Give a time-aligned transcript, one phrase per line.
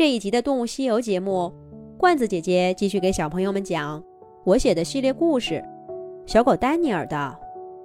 [0.00, 1.52] 这一集的《动物西游》节目，
[1.98, 4.02] 罐子姐姐继续给小朋友们讲
[4.44, 5.56] 我写的系列故事
[6.24, 7.36] 《小狗丹尼尔》的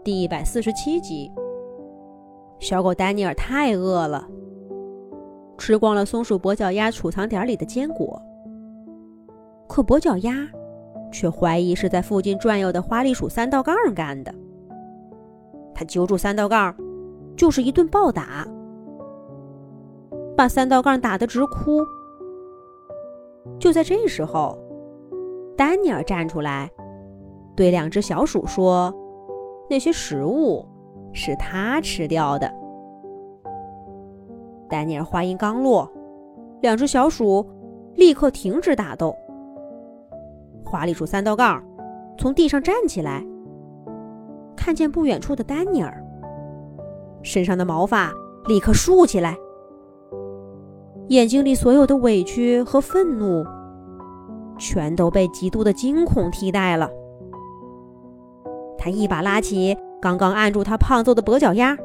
[0.02, 1.30] 第一百四十七集。
[2.58, 4.26] 小狗丹尼尔太饿了，
[5.58, 8.18] 吃光了松鼠跛脚鸭储藏点里的坚果，
[9.68, 10.34] 可跛脚鸭
[11.12, 14.34] 却怀疑是在附近转悠的花栗鼠三道杠干的。
[15.74, 16.74] 他揪住三道杠，
[17.36, 18.48] 就是一顿暴打，
[20.38, 21.86] 把三道杠打得直哭。
[23.66, 24.56] 就在这时候，
[25.58, 26.70] 丹尼尔站出来，
[27.56, 28.94] 对两只小鼠说
[29.68, 30.64] ：“那些食物
[31.14, 32.48] 是他吃掉的。”
[34.70, 35.92] 丹尼尔话音刚落，
[36.62, 37.44] 两只小鼠
[37.96, 39.16] 立刻停止打斗。
[40.64, 41.64] 华丽鼠三道杠
[42.20, 43.26] 从地上站起来，
[44.56, 46.06] 看见不远处的丹尼尔，
[47.24, 48.14] 身上的毛发
[48.48, 49.36] 立刻竖起来。
[51.08, 53.44] 眼睛里所有的委屈和愤怒，
[54.58, 56.90] 全都被极度的惊恐替代了。
[58.78, 61.78] 他一把拉起刚刚按住他胖揍的跛脚丫，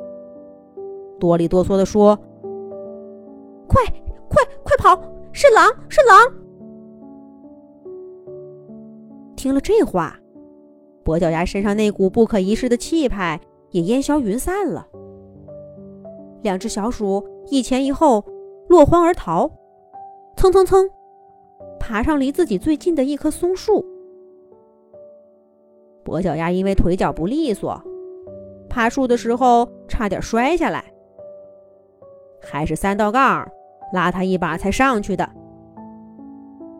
[1.18, 2.18] 哆里哆嗦地说
[3.66, 3.82] ：“快
[4.28, 5.00] 快快跑！
[5.32, 6.18] 是狼，是狼！”
[9.36, 10.18] 听了这话，
[11.04, 14.86] 跛脚丫身上那股不可一世的气派也烟消云散了。
[16.42, 18.24] 两只小鼠一前一后。
[18.68, 19.50] 落荒而逃，
[20.36, 20.88] 蹭蹭蹭，
[21.80, 23.84] 爬上离自己最近的一棵松树。
[26.04, 27.82] 跛脚鸭因为腿脚不利索，
[28.68, 30.84] 爬树的时候差点摔下来，
[32.40, 33.48] 还是三道杠
[33.92, 35.28] 拉他一把才上去的。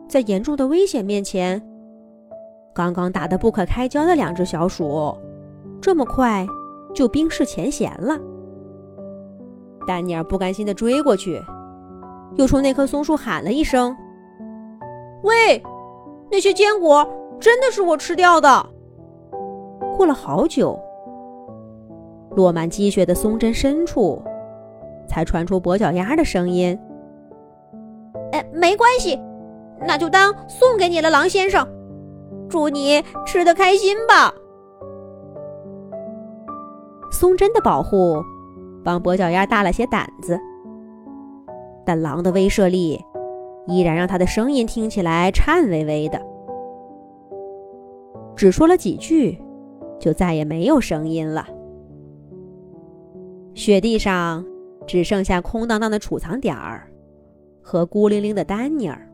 [0.07, 1.61] 在严重的危险面前，
[2.73, 5.17] 刚刚打得不可开交的两只小鼠，
[5.81, 6.45] 这么快
[6.93, 8.19] 就冰释前嫌了。
[9.87, 11.41] 丹尼尔不甘心地追过去。
[12.35, 13.95] 又冲那棵松树喊了一声
[15.23, 15.61] ：“喂，
[16.31, 17.07] 那些坚果
[17.39, 18.65] 真的是我吃掉的。”
[19.97, 20.79] 过了好久，
[22.35, 24.21] 落满积雪的松针深处，
[25.07, 26.79] 才传出跛脚鸭的声音
[28.31, 29.19] ：“哎，没关系，
[29.85, 31.67] 那就当送给你了，狼先生。
[32.49, 34.33] 祝你吃的开心吧。”
[37.11, 38.23] 松针的保护，
[38.83, 40.39] 帮跛脚鸭大了些胆子。
[41.85, 43.03] 但狼的威慑力
[43.67, 46.21] 依然让他的声音听起来颤巍巍的。
[48.35, 49.39] 只说了几句，
[49.99, 51.47] 就再也没有声音了。
[53.53, 54.43] 雪地上
[54.87, 56.89] 只剩下空荡荡的储藏点儿
[57.61, 59.07] 和孤零零的丹尼尔。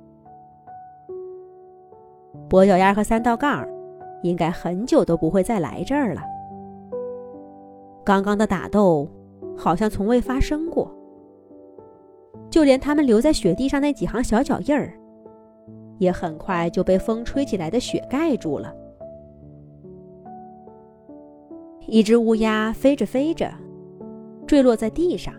[2.50, 3.68] 跛脚鸭和三道杠
[4.24, 6.22] 应该很久都不会再来这儿了。
[8.06, 9.10] 刚刚的打斗
[9.58, 10.90] 好像从未发生过。
[12.50, 14.94] 就连他们留在雪地上那几行小脚印儿，
[16.00, 18.74] 也很快就被风吹起来的雪盖住了。
[21.88, 23.50] 一只乌鸦飞着飞着，
[24.46, 25.34] 坠落在地上。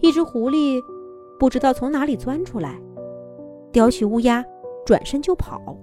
[0.00, 0.80] 一只狐狸
[1.38, 2.78] 不知道从哪里钻出来，
[3.70, 4.44] 叼起乌鸦，
[4.84, 5.76] 转身就跑。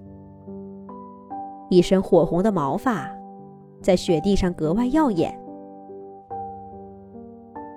[1.70, 3.10] 一身火红的毛发，
[3.82, 5.38] 在雪地上格外耀眼。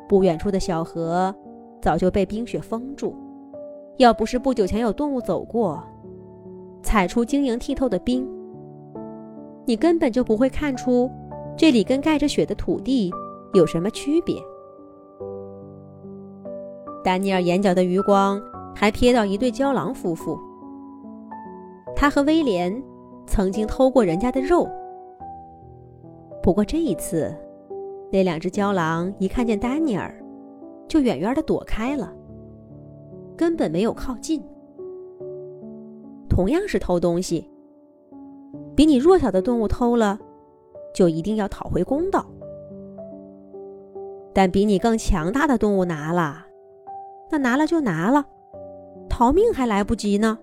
[0.09, 1.35] 不远处的小河。
[1.81, 3.15] 早就被冰雪封住，
[3.97, 5.83] 要不是不久前有动物走过，
[6.83, 8.29] 踩出晶莹剔透的冰，
[9.65, 11.11] 你根本就不会看出
[11.57, 13.11] 这里跟盖着雪的土地
[13.55, 14.37] 有什么区别。
[17.03, 18.41] 丹尼尔眼角的余光
[18.75, 20.39] 还瞥到一对郊狼夫妇，
[21.97, 22.83] 他和威廉
[23.27, 24.69] 曾经偷过人家的肉，
[26.43, 27.35] 不过这一次，
[28.13, 30.15] 那两只郊狼一看见丹尼尔。
[30.91, 32.13] 就远远的躲开了，
[33.37, 34.43] 根本没有靠近。
[36.29, 37.49] 同样是偷东西，
[38.75, 40.19] 比你弱小的动物偷了，
[40.93, 42.23] 就一定要讨回公道；
[44.35, 46.45] 但比你更强大的动物拿了，
[47.31, 48.27] 那拿了就拿了，
[49.09, 50.37] 逃命还来不及呢，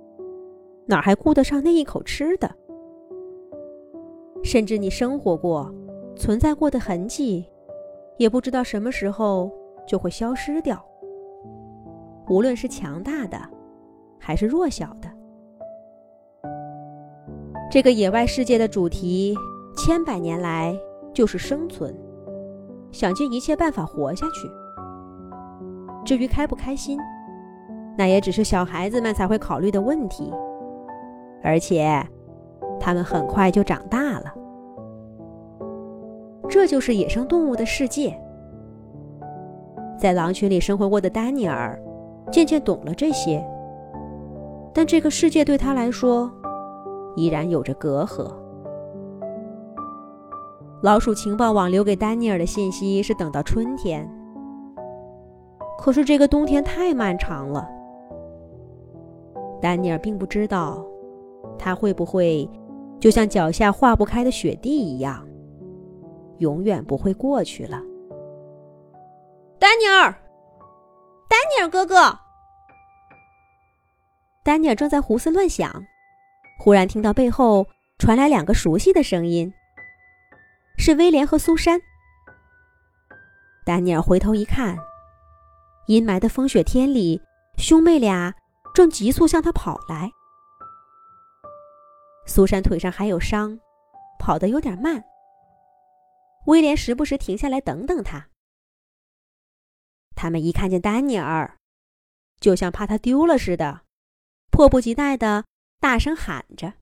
[0.86, 2.50] 哪还顾得上那一口吃的？
[4.46, 5.70] 甚至你生活过、
[6.16, 7.46] 存在过的痕迹，
[8.16, 9.52] 也不知道什么时候。
[9.88, 10.84] 就会消失掉。
[12.28, 13.40] 无论是强大的，
[14.20, 15.10] 还是弱小的，
[17.72, 19.34] 这个野外世界的主题，
[19.78, 20.78] 千百年来
[21.14, 21.96] 就是生存，
[22.92, 24.52] 想尽一切办法活下去。
[26.04, 27.00] 至于开不开心，
[27.98, 30.32] 那也只是小孩子们才会考虑的问题，
[31.42, 32.06] 而且
[32.80, 34.34] 他们很快就长大了。
[36.50, 38.18] 这就是野生动物的世界。
[39.98, 41.82] 在狼群里生活过的丹尼尔，
[42.32, 43.44] 渐渐懂了这些，
[44.74, 46.32] 但这个世界对他来说
[47.16, 48.32] 依然有着隔阂。
[50.84, 54.08] 老鼠情报网留给丹尼尔的信息是等到春天，
[55.80, 57.68] 可是这个冬天太漫长了。
[59.60, 60.86] 丹尼尔并不知道，
[61.58, 62.48] 他会不会
[63.00, 65.28] 就像脚下化不开的雪地一样，
[66.38, 67.82] 永远不会过去了。
[69.60, 70.12] 丹尼尔，
[71.28, 72.20] 丹尼尔哥哥，
[74.44, 75.84] 丹尼尔正在胡思乱想，
[76.60, 77.66] 忽然听到背后
[77.98, 79.52] 传来两个熟悉的声音，
[80.78, 81.80] 是威廉和苏珊。
[83.66, 84.78] 丹尼尔回头一看，
[85.88, 87.22] 阴霾的风雪天里，
[87.58, 88.34] 兄妹俩。
[88.76, 90.12] 正急速向他跑来，
[92.28, 93.60] 苏珊腿上还有伤，
[94.20, 95.04] 跑得有点慢。
[96.46, 98.28] 威廉时不时停下来等等他。
[100.18, 101.58] 他们一看见丹尼尔，
[102.42, 103.86] 就像怕他丢了似的，
[104.50, 105.46] 迫不及待的
[105.80, 106.74] 大声喊着。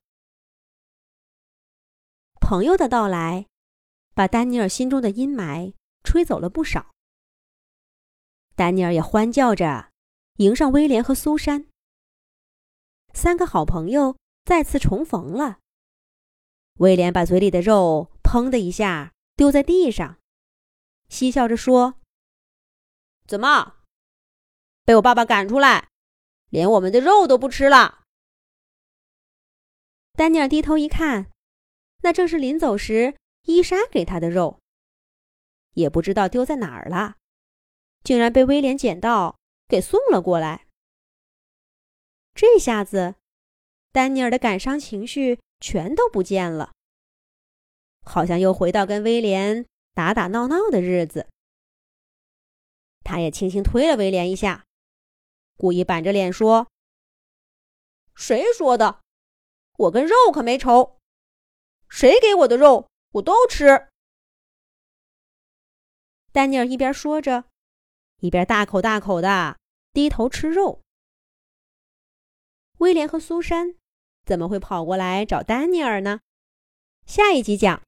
[2.40, 3.46] 朋友的到来，
[4.14, 6.94] 把丹尼尔心中的阴霾吹走了不少。
[8.54, 9.90] 丹尼尔也欢叫着
[10.36, 11.66] 迎上威廉和苏珊。
[13.12, 15.58] 三个好朋友再次重逢了。
[16.78, 20.18] 威廉把嘴里的肉“砰”的一下丢在地上，
[21.10, 22.00] 嬉笑着说
[23.26, 23.76] ：“怎么，
[24.84, 25.88] 被我爸爸赶出来，
[26.50, 28.04] 连我们的肉都不吃了？”
[30.14, 31.30] 丹尼尔低头一看，
[32.02, 34.60] 那正是临走时伊莎给他的肉，
[35.72, 37.16] 也不知道丢在哪儿了，
[38.02, 39.38] 竟然被威廉捡到，
[39.68, 40.66] 给送了过来。
[42.34, 43.16] 这下子，
[43.92, 46.72] 丹尼尔的感伤情绪全都不见了，
[48.04, 51.28] 好像又回到跟威廉打打闹闹的日子。
[53.06, 54.64] 他也轻轻推了威廉一下，
[55.56, 56.66] 故意板着脸说
[58.16, 59.00] ：“谁说的？
[59.78, 60.98] 我跟肉可没仇，
[61.88, 63.88] 谁给我的肉我都吃。”
[66.32, 67.44] 丹尼尔一边说着，
[68.18, 69.56] 一边大口大口的
[69.92, 70.82] 低头吃肉。
[72.78, 73.76] 威廉和苏珊
[74.24, 76.20] 怎么会跑过来找丹尼尔呢？
[77.06, 77.84] 下一集讲。